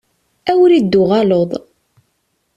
Awer 0.51 0.71
i 0.73 0.79
d-tuɣaleḍ! 0.83 1.51